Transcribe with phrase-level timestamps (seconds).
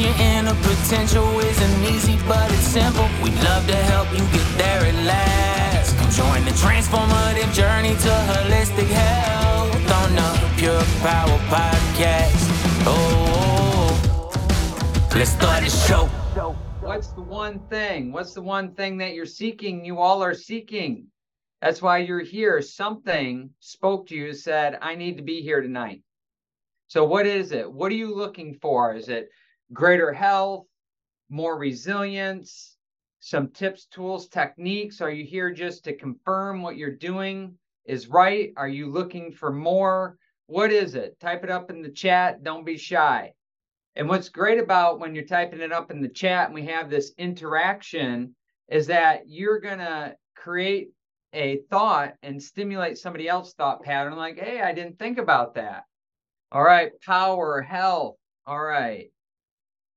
[0.00, 3.08] Your inner potential isn't easy, but it's simple.
[3.22, 5.96] We'd love to help you get there at last.
[5.96, 12.34] Come join the transformative journey to holistic health on the Pure Power Podcast.
[12.86, 14.30] Oh,
[15.14, 16.06] let's start the show.
[16.80, 18.12] What's the one thing?
[18.12, 19.84] What's the one thing that you're seeking?
[19.84, 21.06] You all are seeking.
[21.62, 22.60] That's why you're here.
[22.60, 26.02] Something spoke to you, said, I need to be here tonight.
[26.88, 27.72] So, what is it?
[27.72, 28.94] What are you looking for?
[28.94, 29.30] Is it
[29.72, 30.66] greater health,
[31.28, 32.76] more resilience,
[33.20, 35.00] some tips, tools, techniques?
[35.00, 38.52] Are you here just to confirm what you're doing is right?
[38.56, 40.16] Are you looking for more?
[40.46, 41.18] What is it?
[41.20, 42.42] Type it up in the chat.
[42.42, 43.32] Don't be shy.
[43.96, 46.90] And what's great about when you're typing it up in the chat and we have
[46.90, 48.34] this interaction
[48.68, 50.90] is that you're going to create
[51.32, 55.84] a thought and stimulate somebody else's thought pattern like, hey, I didn't think about that.
[56.52, 58.16] All right, power, health.
[58.46, 59.10] All right.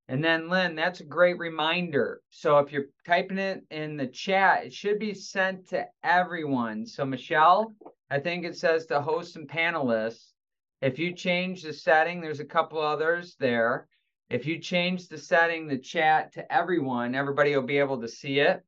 [0.10, 2.22] And then Lynn, that's a great reminder.
[2.30, 6.86] So if you're typing it in the chat, it should be sent to everyone.
[6.86, 7.74] So Michelle,
[8.10, 10.32] I think it says to host and panelists.
[10.82, 13.88] If you change the setting, there's a couple others there.
[14.30, 18.40] If you change the setting, the chat to everyone, everybody will be able to see
[18.40, 18.64] it.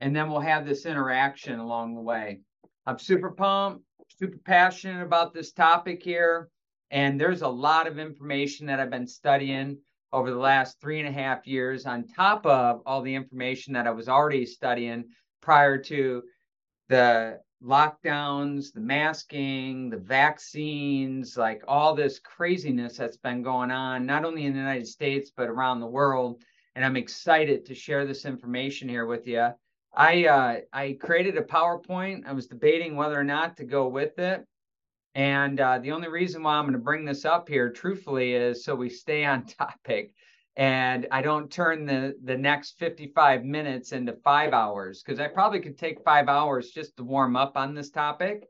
[0.00, 2.40] And then we'll have this interaction along the way.
[2.86, 3.84] I'm super pumped,
[4.18, 6.48] super passionate about this topic here.
[6.90, 9.78] And there's a lot of information that I've been studying
[10.12, 13.86] over the last three and a half years, on top of all the information that
[13.86, 15.04] I was already studying
[15.40, 16.22] prior to
[16.88, 24.24] the lockdowns, the masking, the vaccines, like all this craziness that's been going on, not
[24.24, 26.42] only in the United States, but around the world.
[26.74, 29.50] And I'm excited to share this information here with you.
[29.94, 32.26] I uh, I created a PowerPoint.
[32.26, 34.46] I was debating whether or not to go with it.
[35.14, 38.64] And uh, the only reason why I'm going to bring this up here, truthfully, is
[38.64, 40.14] so we stay on topic
[40.56, 45.60] and I don't turn the the next 55 minutes into five hours because I probably
[45.60, 48.44] could take five hours just to warm up on this topic.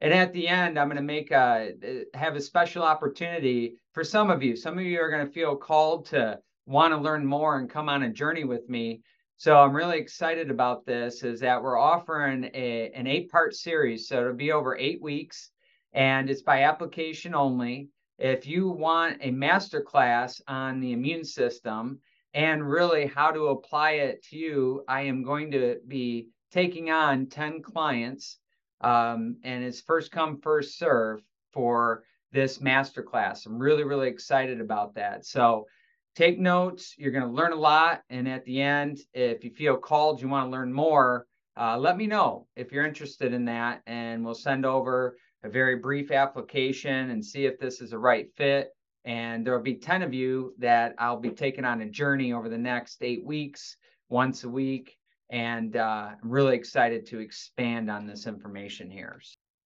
[0.00, 4.30] And at the end, I'm going to make a have a special opportunity for some
[4.30, 4.56] of you.
[4.56, 7.88] Some of you are going to feel called to want to learn more and come
[7.88, 9.00] on a journey with me.
[9.38, 11.22] So I'm really excited about this.
[11.22, 15.50] Is that we're offering a, an eight part series, so it'll be over eight weeks,
[15.96, 22.00] and it's by application only if you want a master class on the immune system
[22.32, 27.26] and really how to apply it to you, I am going to be taking on
[27.26, 28.38] 10 clients.
[28.80, 33.46] Um, and it's first come, first serve for this master class.
[33.46, 35.24] I'm really, really excited about that.
[35.26, 35.66] So
[36.14, 36.94] take notes.
[36.98, 38.02] You're going to learn a lot.
[38.10, 41.26] And at the end, if you feel called, you want to learn more,
[41.58, 43.82] uh, let me know if you're interested in that.
[43.86, 48.28] And we'll send over a very brief application and see if this is a right
[48.36, 48.70] fit.
[49.04, 52.48] And there will be 10 of you that I'll be taking on a journey over
[52.48, 53.76] the next eight weeks,
[54.08, 54.96] once a week.
[55.30, 59.20] And uh, I'm really excited to expand on this information here.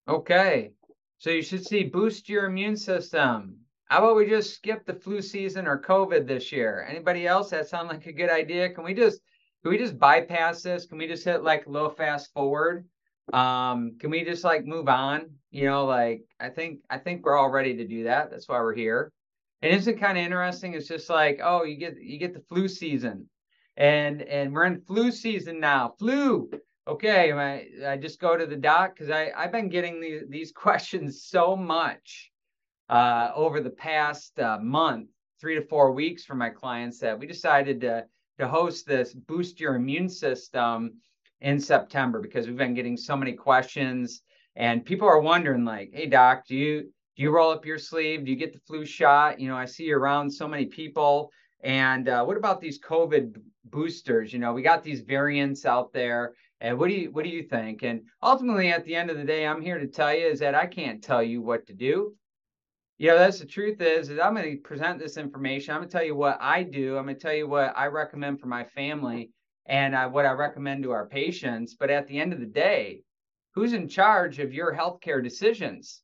[0.09, 0.73] Okay,
[1.19, 3.57] so you should see boost your immune system.
[3.85, 6.87] How about we just skip the flu season or COVID this year?
[6.89, 7.51] Anybody else?
[7.51, 8.71] That sound like a good idea?
[8.71, 9.21] Can we just
[9.63, 10.87] can we just bypass this?
[10.87, 12.87] Can we just hit like low fast forward?
[13.33, 15.31] Um, can we just like move on?
[15.51, 18.31] You know, like I think I think we're all ready to do that.
[18.31, 19.13] That's why we're here.
[19.63, 20.75] And isn't kind of interesting?
[20.75, 23.29] It's just like, oh, you get you get the flu season.
[23.77, 25.95] And and we're in flu season now.
[25.99, 26.51] Flu.
[26.89, 30.53] Okay, I, I just go to the doc because I I've been getting these these
[30.67, 32.31] questions so much
[32.89, 35.09] uh, over the past uh, month,
[35.41, 38.07] three to four weeks from my clients that we decided to
[38.39, 40.95] to host this boost your immune system
[41.41, 44.23] in September because we've been getting so many questions
[44.57, 48.25] and people are wondering like, "Hey doc, do you do you roll up your sleeve?
[48.25, 49.39] Do you get the flu shot?
[49.39, 51.31] You know, I see you around so many people.
[51.63, 53.37] And uh, what about these COVID
[53.67, 54.33] boosters?
[54.33, 56.33] You know, we got these variants out there.
[56.63, 57.83] And what do you what do you think?
[57.83, 60.55] And ultimately, at the end of the day, I'm here to tell you is that
[60.55, 62.15] I can't tell you what to do.
[62.99, 65.75] You know, that's the truth is, is I'm going to present this information.
[65.75, 66.99] I'm going to tell you what I do.
[66.99, 69.31] I'm going to tell you what I recommend for my family
[69.71, 71.75] and uh, what I recommend to our patients.
[71.75, 73.03] But at the end of the day,
[73.55, 76.03] who's in charge of your healthcare decisions?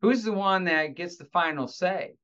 [0.00, 2.14] Who's the one that gets the final say?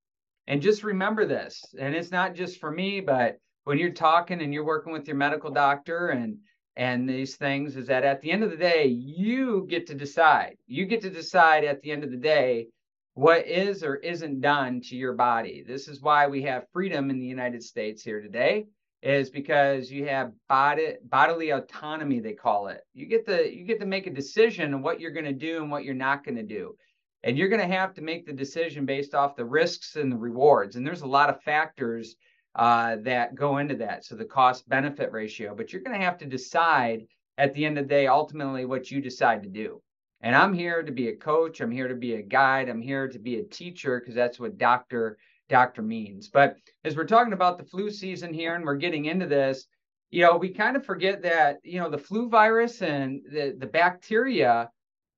[0.46, 4.54] And just remember this, and it's not just for me, but when you're talking and
[4.54, 6.38] you're working with your medical doctor and
[6.76, 10.56] and these things is that at the end of the day you get to decide
[10.66, 12.68] you get to decide at the end of the day
[13.14, 17.18] what is or isn't done to your body this is why we have freedom in
[17.18, 18.66] the united states here today
[19.02, 23.78] is because you have body, bodily autonomy they call it you get to you get
[23.78, 26.36] to make a decision on what you're going to do and what you're not going
[26.36, 26.74] to do
[27.22, 30.16] and you're going to have to make the decision based off the risks and the
[30.16, 32.16] rewards and there's a lot of factors
[32.56, 34.04] uh, that go into that.
[34.04, 37.06] So the cost benefit ratio, but you're going to have to decide
[37.38, 39.82] at the end of the day, ultimately, what you decide to do.
[40.22, 41.60] And I'm here to be a coach.
[41.60, 42.70] I'm here to be a guide.
[42.70, 46.28] I'm here to be a teacher because that's what doctor doctor means.
[46.28, 49.66] But as we're talking about the flu season here and we're getting into this,
[50.10, 53.66] you know, we kind of forget that, you know, the flu virus and the, the
[53.66, 54.70] bacteria,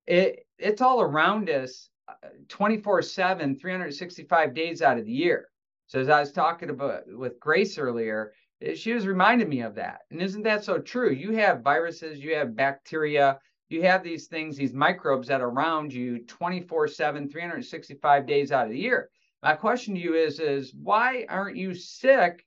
[0.07, 5.49] it it's all around us uh, 24 7, 365 days out of the year.
[5.87, 8.33] So as I was talking about with Grace earlier,
[8.63, 10.01] eh, she was reminding me of that.
[10.11, 11.11] And isn't that so true?
[11.11, 13.39] You have viruses, you have bacteria,
[13.69, 18.67] you have these things, these microbes that are around you 24 7, 365 days out
[18.67, 19.11] of the year.
[19.43, 22.45] My question to you is, is why aren't you sick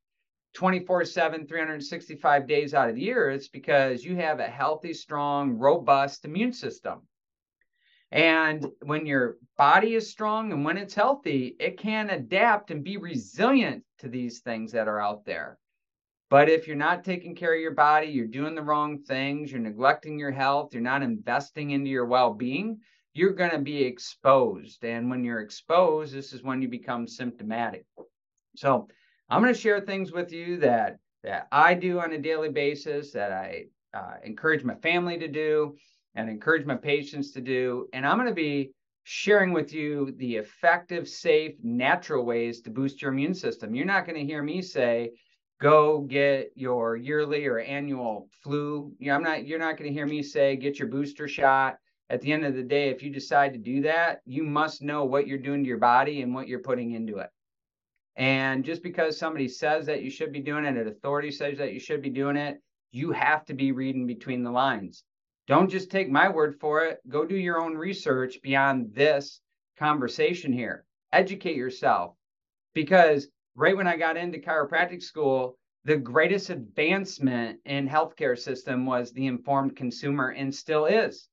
[0.54, 3.30] 24 7, 365 days out of the year?
[3.30, 7.02] It's because you have a healthy, strong, robust immune system.
[8.12, 12.98] And when your body is strong and when it's healthy, it can adapt and be
[12.98, 15.58] resilient to these things that are out there.
[16.30, 19.62] But if you're not taking care of your body, you're doing the wrong things, you're
[19.62, 22.82] neglecting your health, you're not investing into your well being,
[23.13, 24.84] you're going to be exposed.
[24.84, 27.86] And when you're exposed, this is when you become symptomatic.
[28.56, 28.88] So
[29.30, 33.12] I'm going to share things with you that that I do on a daily basis,
[33.12, 35.75] that I uh, encourage my family to do,
[36.16, 37.88] and encourage my patients to do.
[37.94, 38.72] And I'm going to be
[39.04, 43.75] sharing with you the effective, safe, natural ways to boost your immune system.
[43.75, 45.12] You're not going to hear me say,
[45.60, 48.92] go get your yearly or annual flu.
[48.98, 51.78] You know, I'm not, you're not going to hear me say, get your booster shot.
[52.12, 55.06] At the end of the day, if you decide to do that, you must know
[55.06, 57.30] what you're doing to your body and what you're putting into it.
[58.18, 61.72] And just because somebody says that you should be doing it, an authority says that
[61.72, 62.62] you should be doing it,
[62.92, 65.06] you have to be reading between the lines.
[65.48, 67.00] Don't just take my word for it.
[67.08, 69.40] Go do your own research beyond this
[69.80, 70.84] conversation here.
[71.13, 72.13] Educate yourself.
[72.74, 79.13] Because right when I got into chiropractic school, the greatest advancement in healthcare system was
[79.13, 81.30] the informed consumer and still is.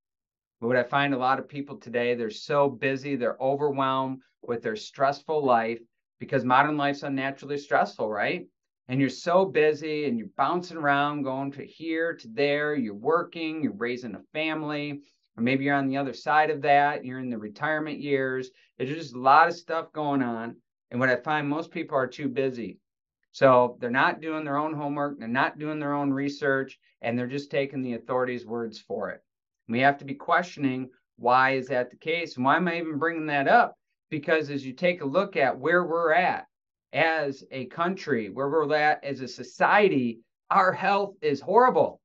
[0.61, 4.63] But what I find a lot of people today, they're so busy, they're overwhelmed with
[4.63, 5.81] their stressful life
[6.19, 8.47] because modern life's unnaturally stressful, right?
[8.89, 13.63] and you're so busy and you're bouncing around going to here to there you're working
[13.63, 15.01] you're raising a family
[15.37, 18.51] or maybe you're on the other side of that you're in the retirement years.
[18.77, 20.57] There's just a lot of stuff going on
[20.91, 22.79] and what i find most people are too busy.
[23.31, 27.27] So they're not doing their own homework they're not doing their own research and they're
[27.27, 29.23] just taking the authorities words for it
[29.69, 32.99] we have to be questioning why is that the case and why am i even
[32.99, 33.75] bringing that up
[34.11, 36.47] because as you take a look at where we're at
[36.93, 40.21] as a country, where we're at as a society,
[40.51, 42.01] our health is horrible.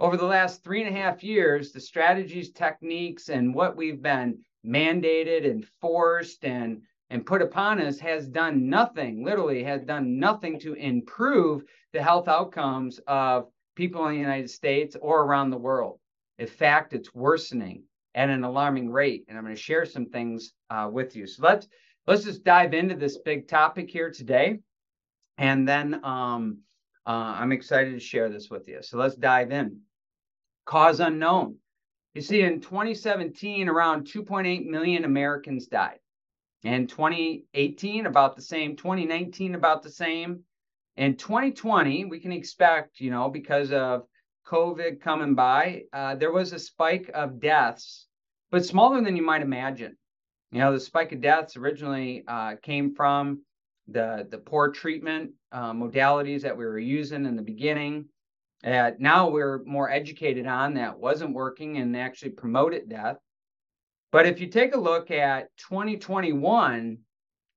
[0.00, 4.38] Over the last three and a half years, the strategies, techniques, and what we've been
[4.64, 10.58] mandated and forced and and put upon us has done nothing, literally has done nothing
[10.58, 11.62] to improve
[11.92, 13.46] the health outcomes of
[13.76, 16.00] people in the United States or around the world.
[16.38, 17.84] In fact, it's worsening
[18.14, 19.24] at an alarming rate.
[19.28, 21.26] And I'm going to share some things uh, with you.
[21.26, 21.68] So let's
[22.06, 24.58] let's just dive into this big topic here today.
[25.38, 26.58] And then um,
[27.06, 28.78] uh, I'm excited to share this with you.
[28.82, 29.80] So let's dive in.
[30.64, 31.56] Cause unknown.
[32.14, 35.98] You see, in 2017, around 2.8 million Americans died.
[36.64, 38.74] In 2018, about the same.
[38.74, 40.40] 2019, about the same.
[40.96, 44.06] In 2020, we can expect, you know, because of
[44.46, 48.06] COVID coming by, uh, there was a spike of deaths,
[48.50, 49.96] but smaller than you might imagine.
[50.52, 53.42] You know, the spike of deaths originally uh, came from
[53.88, 58.06] the the poor treatment uh, modalities that we were using in the beginning.
[58.64, 63.18] Uh, now we're more educated on that wasn't working and actually promoted death.
[64.12, 66.98] But if you take a look at 2021,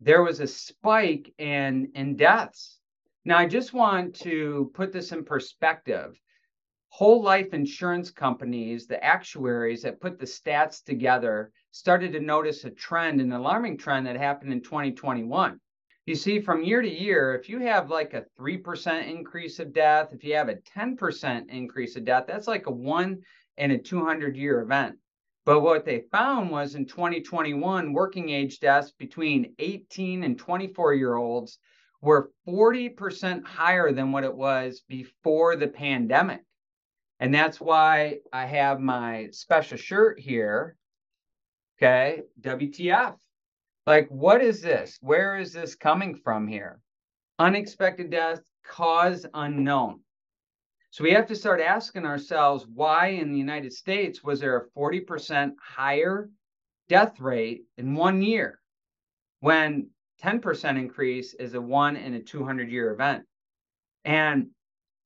[0.02, 2.80] there was a spike in in deaths.
[3.26, 6.20] Now I just want to put this in perspective
[6.90, 12.72] whole life insurance companies, the actuaries that put the stats together, started to notice a
[12.72, 15.60] trend, an alarming trend that happened in 2021.
[16.06, 20.10] You see, from year to year, if you have like a 3% increase of death,
[20.12, 23.22] if you have a 10% increase of death, that's like a one
[23.58, 24.98] in a 200 year event.
[25.46, 31.16] But what they found was in 2021, working age deaths between 18 and 24 year
[31.16, 31.60] olds
[32.02, 36.42] were 40% higher than what it was before the pandemic.
[37.20, 40.76] And that's why I have my special shirt here.
[41.78, 43.16] Okay, WTF.
[43.86, 44.98] Like, what is this?
[45.02, 46.80] Where is this coming from here?
[47.40, 50.02] Unexpected death, cause unknown.
[50.92, 54.80] So we have to start asking ourselves why in the United States was there a
[54.80, 56.30] 40% higher
[56.88, 58.60] death rate in one year
[59.40, 59.90] when
[60.24, 63.24] 10% increase is a one in a 200 year event.
[64.04, 64.48] And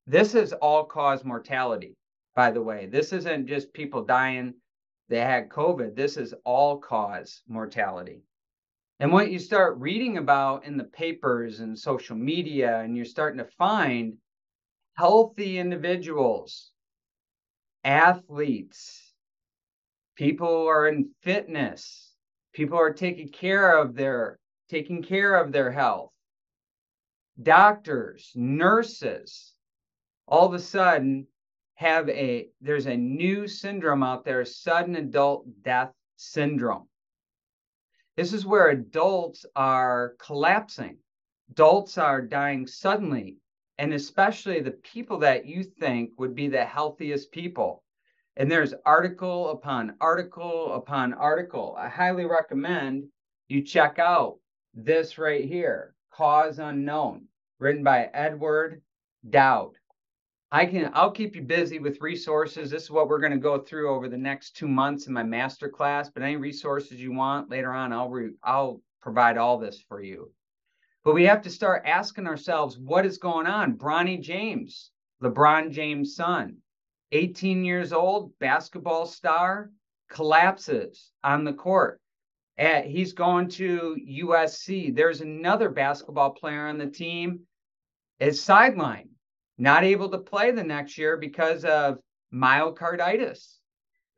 [0.08, 1.96] this is all cause mortality,
[2.35, 2.87] by the way.
[2.87, 4.53] This isn't just people dying,
[5.09, 5.95] they had COVID.
[5.95, 8.23] This is all cause mortality.
[8.99, 13.39] And what you start reading about in the papers and social media, and you're starting
[13.39, 14.13] to find
[14.95, 16.71] healthy individuals,
[17.83, 19.13] athletes,
[20.15, 22.13] people are in fitness,
[22.53, 26.11] people are taking care of their taking care of their health.
[27.41, 29.53] Doctors, nurses,
[30.27, 31.27] all of a sudden
[31.75, 36.87] have a there's a new syndrome out there, sudden adult death syndrome.
[38.15, 40.97] This is where adults are collapsing.
[41.51, 43.37] Adults are dying suddenly,
[43.77, 47.83] and especially the people that you think would be the healthiest people.
[48.37, 51.75] And there's article upon article upon article.
[51.77, 53.05] I highly recommend
[53.47, 54.37] you check out
[54.73, 57.25] this right here, Cause Unknown,
[57.59, 58.81] written by Edward
[59.29, 59.73] Dowd.
[60.53, 62.69] I can I'll keep you busy with resources.
[62.69, 65.24] This is what we're going to go through over the next 2 months in my
[65.24, 69.83] master class, but any resources you want later on I'll re, I'll provide all this
[69.89, 70.31] for you.
[71.03, 73.77] But we have to start asking ourselves what is going on?
[73.79, 74.91] Bronny James,
[75.24, 76.57] LeBron James' son,
[77.13, 79.72] 18 years old, basketball star,
[80.07, 82.00] collapses on the court.
[82.60, 84.95] At, he's going to USC.
[84.95, 87.39] There's another basketball player on the team
[88.19, 89.10] is sidelined,
[89.57, 92.00] not able to play the next year because of
[92.33, 93.57] myocarditis.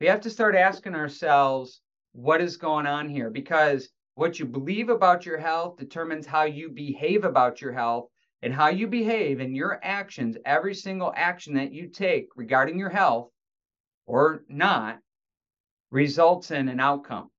[0.00, 1.80] We have to start asking ourselves
[2.12, 6.70] what is going on here because what you believe about your health determines how you
[6.70, 8.08] behave about your health
[8.42, 12.88] and how you behave and your actions, every single action that you take regarding your
[12.90, 13.30] health
[14.06, 14.98] or not
[15.90, 17.30] results in an outcome.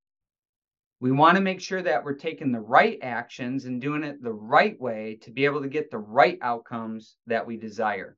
[1.00, 4.32] We want to make sure that we're taking the right actions and doing it the
[4.32, 8.16] right way to be able to get the right outcomes that we desire.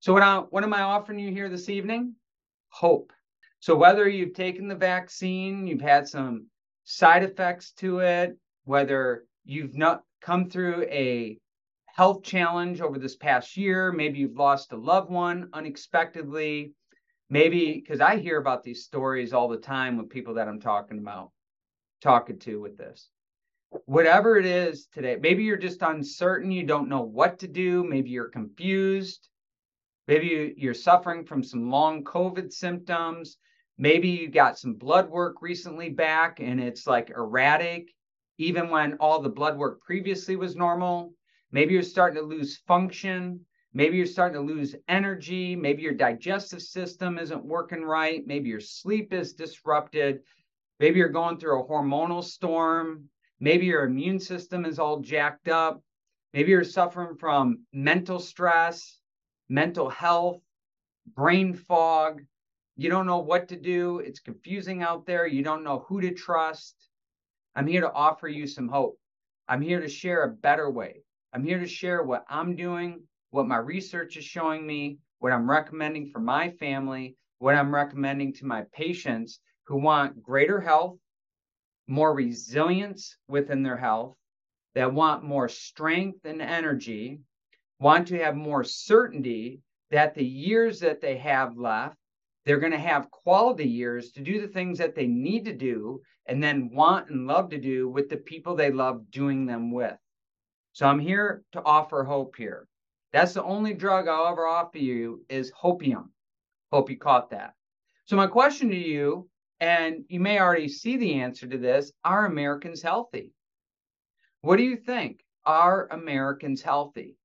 [0.00, 2.16] So, what, I, what am I offering you here this evening?
[2.70, 3.12] Hope.
[3.60, 6.46] So, whether you've taken the vaccine, you've had some
[6.84, 11.38] side effects to it, whether you've not come through a
[11.86, 16.72] health challenge over this past year, maybe you've lost a loved one unexpectedly,
[17.28, 20.98] maybe because I hear about these stories all the time with people that I'm talking
[20.98, 21.30] about
[22.00, 23.08] talking to with this.
[23.84, 28.10] Whatever it is today, maybe you're just uncertain, you don't know what to do, maybe
[28.10, 29.28] you're confused,
[30.08, 33.36] maybe you're suffering from some long COVID symptoms,
[33.78, 37.90] maybe you got some blood work recently back and it's like erratic,
[38.38, 41.14] even when all the blood work previously was normal.
[41.52, 43.40] Maybe you're starting to lose function.
[43.72, 45.54] Maybe you're starting to lose energy.
[45.54, 48.26] Maybe your digestive system isn't working right.
[48.26, 50.20] Maybe your sleep is disrupted.
[50.80, 53.04] Maybe you're going through a hormonal storm.
[53.38, 55.82] Maybe your immune system is all jacked up.
[56.32, 58.98] Maybe you're suffering from mental stress,
[59.50, 60.40] mental health,
[61.14, 62.22] brain fog.
[62.76, 63.98] You don't know what to do.
[63.98, 65.26] It's confusing out there.
[65.26, 66.74] You don't know who to trust.
[67.54, 68.98] I'm here to offer you some hope.
[69.48, 71.02] I'm here to share a better way.
[71.34, 75.50] I'm here to share what I'm doing, what my research is showing me, what I'm
[75.50, 80.98] recommending for my family, what I'm recommending to my patients who want greater health,
[81.86, 84.16] more resilience within their health,
[84.74, 87.20] that want more strength and energy,
[87.78, 91.96] want to have more certainty that the years that they have left,
[92.44, 96.00] they're going to have quality years to do the things that they need to do
[96.26, 99.96] and then want and love to do with the people they love doing them with.
[100.72, 102.68] So I'm here to offer hope here.
[103.12, 106.10] That's the only drug I'll ever offer you is hopium.
[106.72, 107.54] Hope you caught that.
[108.04, 109.28] So my question to you
[109.60, 113.32] and you may already see the answer to this are Americans healthy?
[114.40, 115.20] What do you think?
[115.44, 117.16] Are Americans healthy?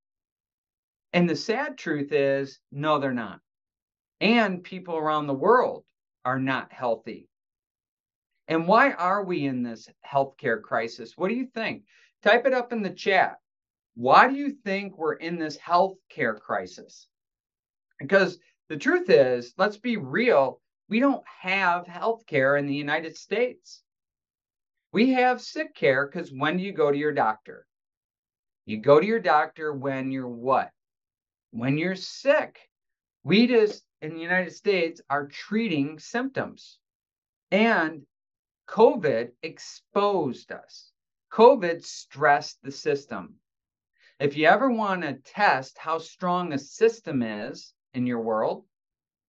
[1.14, 3.40] And the sad truth is, no, they're not.
[4.20, 5.86] And people around the world
[6.26, 7.30] are not healthy.
[8.48, 11.14] And why are we in this healthcare crisis?
[11.16, 11.84] What do you think?
[12.22, 13.38] Type it up in the chat.
[13.96, 17.08] Why do you think we're in this healthcare crisis?
[17.98, 18.38] Because
[18.68, 23.82] the truth is, let's be real, we don't have health care in the United States.
[24.92, 27.66] We have sick care because when do you go to your doctor?
[28.66, 30.72] You go to your doctor when you're what?
[31.52, 32.60] When you're sick.
[33.24, 36.78] We just in the United States are treating symptoms.
[37.52, 38.06] And
[38.68, 40.92] COVID exposed us.
[41.32, 43.36] COVID stressed the system.
[44.20, 48.66] If you ever want to test how strong a system is in your world,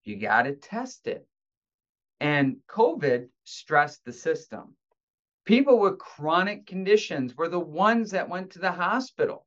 [0.04, 1.26] you got to test it.
[2.20, 4.75] And COVID stressed the system.
[5.44, 9.46] People with chronic conditions were the ones that went to the hospital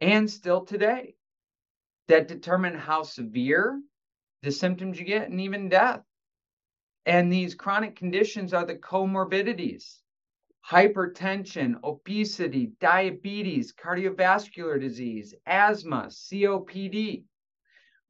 [0.00, 1.14] and still today
[2.08, 3.80] that determine how severe
[4.42, 6.02] the symptoms you get and even death.
[7.06, 10.00] And these chronic conditions are the comorbidities
[10.68, 17.24] hypertension, obesity, diabetes, cardiovascular disease, asthma, COPD.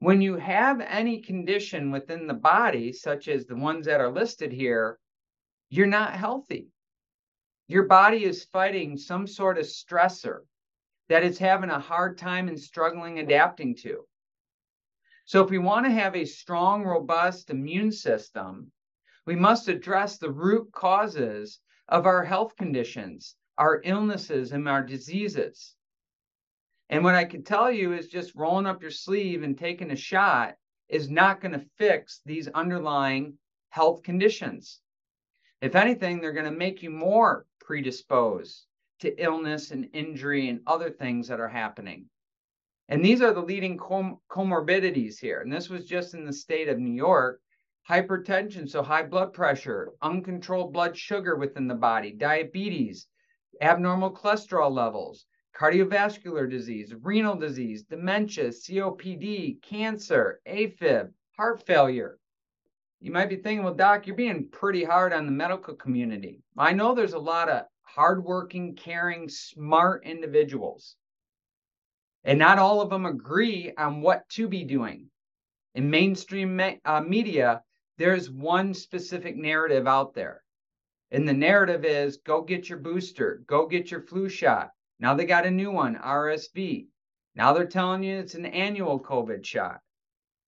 [0.00, 4.50] When you have any condition within the body, such as the ones that are listed
[4.50, 4.98] here,
[5.68, 6.68] you're not healthy.
[7.68, 10.46] Your body is fighting some sort of stressor
[11.10, 14.06] that it's having a hard time and struggling adapting to.
[15.26, 18.72] So, if we want to have a strong, robust immune system,
[19.26, 25.76] we must address the root causes of our health conditions, our illnesses, and our diseases.
[26.90, 29.96] And what I can tell you is just rolling up your sleeve and taking a
[29.96, 30.56] shot
[30.88, 34.80] is not going to fix these underlying health conditions.
[35.62, 38.66] If anything, they're going to make you more predisposed
[39.02, 42.06] to illness and injury and other things that are happening.
[42.88, 45.42] And these are the leading com- comorbidities here.
[45.42, 47.40] And this was just in the state of New York
[47.88, 53.06] hypertension, so high blood pressure, uncontrolled blood sugar within the body, diabetes,
[53.60, 55.26] abnormal cholesterol levels,
[55.60, 62.18] cardiovascular disease, renal disease, dementia, COPD, cancer, AFib, heart failure.
[63.00, 66.40] You might be thinking, well, Doc, you're being pretty hard on the medical community.
[66.56, 70.96] I know there's a lot of hardworking, caring, smart individuals.
[72.24, 75.10] And not all of them agree on what to be doing.
[75.74, 77.62] In mainstream me- uh, media,
[77.98, 80.42] there's one specific narrative out there.
[81.10, 84.70] And the narrative is go get your booster, go get your flu shot.
[85.00, 86.86] Now they got a new one, RSV.
[87.34, 89.80] Now they're telling you it's an annual COVID shot.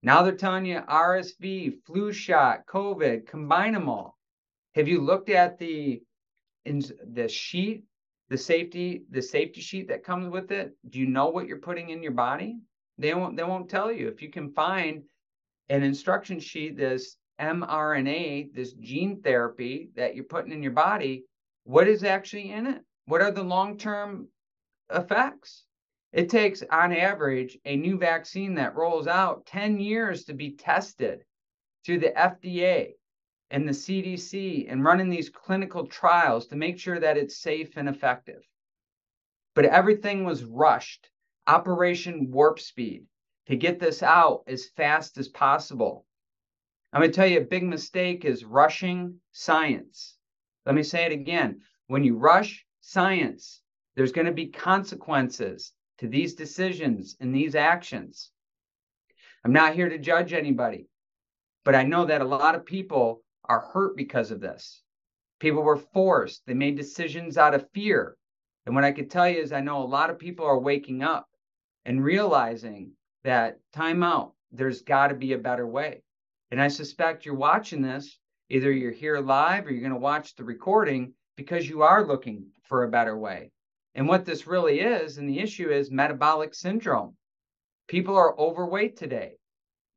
[0.03, 4.17] Now they're telling you RSV, flu shot, COVID, combine them all.
[4.75, 6.03] Have you looked at the
[6.65, 6.83] in
[7.13, 7.83] the sheet,
[8.29, 10.75] the safety, the safety sheet that comes with it?
[10.89, 12.59] Do you know what you're putting in your body?
[12.99, 14.07] They won't they won't tell you.
[14.07, 15.03] If you can find
[15.69, 21.23] an instruction sheet this mRNA, this gene therapy that you're putting in your body,
[21.63, 22.81] what is actually in it?
[23.05, 24.27] What are the long term
[24.89, 25.65] effects?
[26.11, 31.25] It takes, on average, a new vaccine that rolls out 10 years to be tested
[31.83, 32.93] through the FDA
[33.49, 37.89] and the CDC and running these clinical trials to make sure that it's safe and
[37.89, 38.43] effective.
[39.55, 41.09] But everything was rushed,
[41.47, 43.05] Operation Warp Speed,
[43.47, 46.05] to get this out as fast as possible.
[46.91, 50.15] I'm going to tell you a big mistake is rushing science.
[50.67, 51.61] Let me say it again.
[51.87, 53.62] When you rush science,
[53.95, 58.31] there's going to be consequences to these decisions and these actions.
[59.45, 60.87] I'm not here to judge anybody,
[61.65, 64.81] but I know that a lot of people are hurt because of this.
[65.39, 68.15] People were forced, they made decisions out of fear.
[68.65, 71.03] And what I could tell you is, I know a lot of people are waking
[71.03, 71.27] up
[71.85, 72.91] and realizing
[73.23, 76.01] that time out, there's got to be a better way.
[76.51, 78.17] And I suspect you're watching this,
[78.49, 82.45] either you're here live or you're going to watch the recording because you are looking
[82.63, 83.51] for a better way.
[83.95, 87.15] And what this really is, and the issue is metabolic syndrome.
[87.87, 89.33] People are overweight today.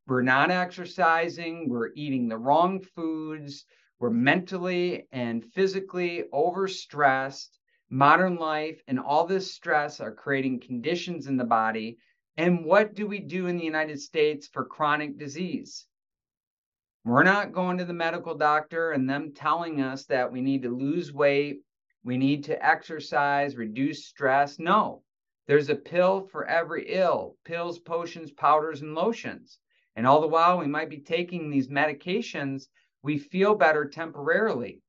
[0.06, 3.64] We're not exercising, we're eating the wrong foods,
[3.98, 7.59] we're mentally and physically overstressed.
[7.88, 11.96] Modern life and all this stress are creating conditions in the body.
[12.37, 15.87] And what do we do in the United States for chronic disease?
[17.04, 20.76] We're not going to the medical doctor and them telling us that we need to
[20.76, 21.61] lose weight,
[22.07, 24.61] we need to exercise, reduce stress.
[24.61, 25.03] No,
[25.49, 29.59] there's a pill for every ill pills, potions, powders, and lotions.
[29.97, 32.69] And all the while, we might be taking these medications,
[33.03, 34.83] we feel better temporarily.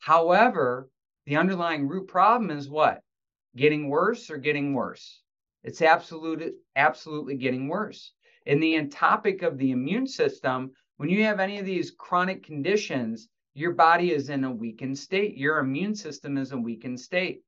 [0.00, 0.90] However,
[1.26, 3.02] the underlying root problem is what?
[3.54, 5.22] Getting worse or getting worse?
[5.62, 8.12] It's absolutely, absolutely getting worse.
[8.46, 13.28] In the entopic of the immune system, when you have any of these chronic conditions,
[13.54, 15.36] your body is in a weakened state.
[15.36, 17.42] Your immune system is a weakened state.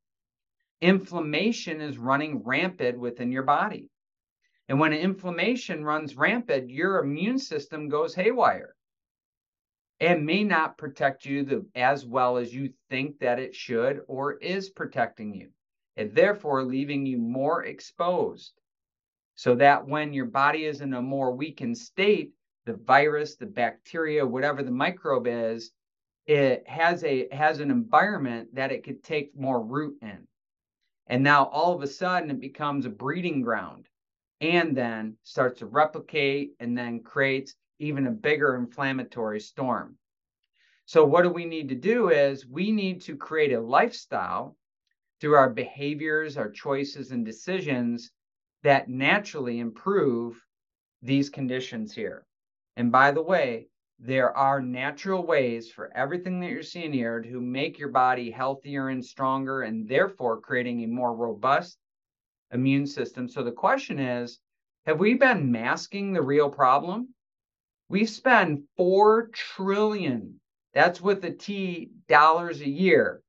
[0.81, 3.90] Inflammation is running rampant within your body.
[4.69, 8.75] And when inflammation runs rampant, your immune system goes haywire
[10.01, 14.35] and may not protect you the, as well as you think that it should or
[14.35, 15.49] is protecting you,
[15.97, 18.53] and therefore leaving you more exposed.
[19.35, 22.33] So that when your body is in a more weakened state,
[22.64, 25.73] the virus, the bacteria, whatever the microbe is,
[26.27, 30.27] it has a has an environment that it could take more root in.
[31.07, 33.89] And now all of a sudden it becomes a breeding ground
[34.41, 39.97] and then starts to replicate and then creates even a bigger inflammatory storm.
[40.87, 44.57] So, what do we need to do is we need to create a lifestyle
[45.21, 48.11] through our behaviors, our choices, and decisions
[48.62, 50.45] that naturally improve
[51.03, 52.27] these conditions here.
[52.77, 57.41] And by the way, there are natural ways for everything that you're seeing here to
[57.41, 61.79] make your body healthier and stronger, and therefore creating a more robust
[62.53, 63.29] immune system.
[63.29, 64.39] So the question is
[64.87, 67.15] have we been masking the real problem?
[67.89, 70.41] We spend 4 trillion,
[70.75, 73.23] that's with the T dollars a year.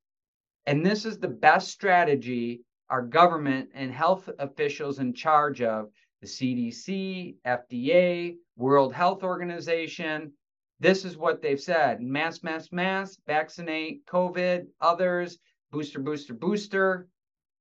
[0.66, 5.90] And this is the best strategy our government and health officials in charge of
[6.22, 10.32] the CDC, FDA, World Health Organization.
[10.80, 15.40] This is what they've said mass, mass, mass, vaccinate COVID, others,
[15.72, 17.08] booster, booster, booster.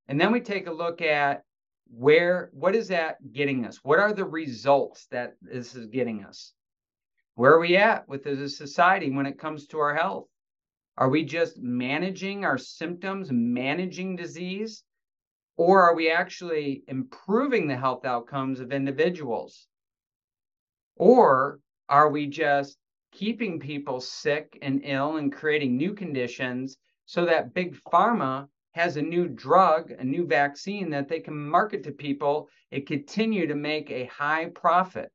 [0.07, 1.43] And then we take a look at
[1.89, 3.79] where, what is that getting us?
[3.83, 6.53] What are the results that this is getting us?
[7.35, 10.27] Where are we at with as a society when it comes to our health?
[10.97, 14.83] Are we just managing our symptoms, managing disease?
[15.55, 19.67] Or are we actually improving the health outcomes of individuals?
[20.95, 22.77] Or are we just
[23.17, 26.77] keeping people sick and ill and creating new conditions
[27.07, 31.83] so that big pharma has a new drug, a new vaccine that they can market
[31.83, 35.11] to people and continue to make a high profit.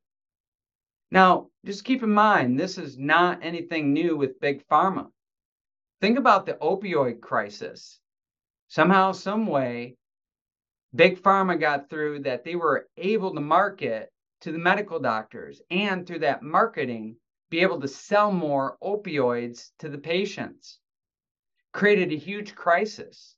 [1.11, 5.07] Now, just keep in mind, this is not anything new with big pharma.
[6.01, 8.01] Think about the opioid crisis.
[8.67, 9.95] Somehow, some way,
[10.93, 14.11] big pharma got through that they were able to market
[14.41, 17.15] to the medical doctors and through that marketing
[17.53, 20.79] be able to sell more opioids to the patients.
[21.71, 23.35] Created a huge crisis.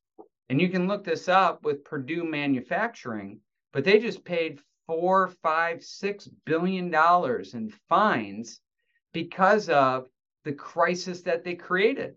[0.47, 3.41] And you can look this up with purdue manufacturing
[3.73, 8.61] but they just paid four five six billion dollars in fines
[9.11, 10.07] because of
[10.45, 12.15] the crisis that they created.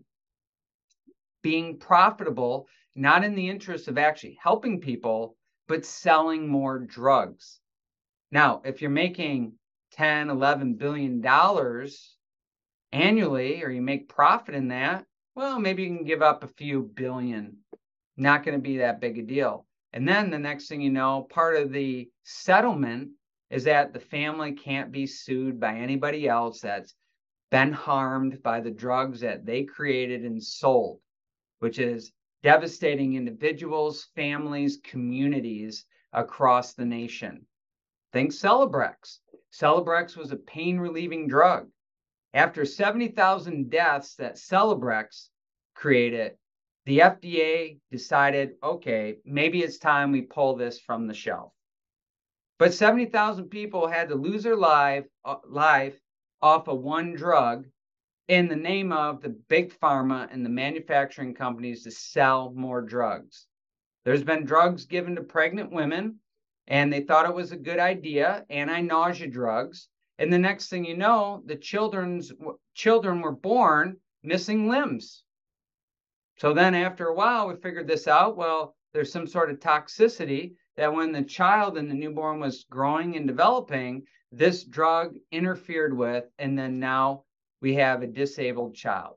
[1.43, 5.35] Being profitable not in the interest of actually helping people
[5.67, 7.59] but selling more drugs.
[8.31, 9.58] Now, if you're making
[9.99, 12.15] 10, 11 billion dollars
[12.93, 15.03] annually, or you make profit in that,
[15.35, 17.57] well, maybe you can give up a few billion.
[18.15, 19.65] Not going to be that big a deal.
[19.91, 23.09] And then the next thing you know, part of the settlement
[23.49, 26.95] is that the family can't be sued by anybody else that's
[27.51, 31.01] been harmed by the drugs that they created and sold,
[31.59, 35.83] which is devastating individuals, families, communities
[36.13, 37.45] across the nation.
[38.13, 39.19] Think Celebrex.
[39.51, 41.69] Celebrex was a pain relieving drug.
[42.33, 45.29] After 70,000 deaths that Celebrex
[45.73, 46.37] created,
[46.85, 51.53] the FDA decided, okay, maybe it's time we pull this from the shelf.
[52.57, 55.99] But 70,000 people had to lose their life, uh, life
[56.41, 57.67] off of one drug
[58.27, 63.47] in the name of the big pharma and the manufacturing companies to sell more drugs.
[64.05, 66.19] There's been drugs given to pregnant women
[66.69, 69.89] and they thought it was a good idea, anti-nausea drugs.
[70.19, 72.31] And the next thing you know, the children's
[72.75, 75.23] children were born missing limbs.
[76.37, 78.37] So then after a while, we figured this out.
[78.37, 83.17] Well, there's some sort of toxicity that when the child and the newborn was growing
[83.17, 87.23] and developing, this drug interfered with, and then now
[87.61, 89.15] we have a disabled child.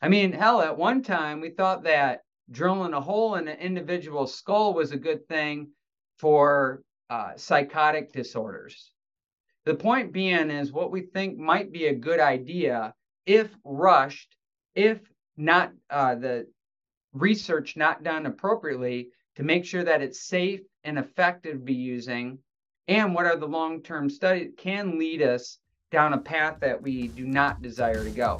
[0.00, 2.20] I mean, hell, at one time we thought that
[2.50, 5.68] drilling a hole in an individual's skull was a good thing
[6.18, 8.92] for uh, psychotic disorders.
[9.64, 12.94] The point being is what we think might be a good idea
[13.26, 14.36] if rushed,
[14.74, 14.98] if
[15.36, 16.46] not uh, the
[17.12, 22.38] research not done appropriately to make sure that it's safe and effective to be using,
[22.88, 25.58] and what are the long term studies can lead us
[25.90, 28.38] down a path that we do not desire to go.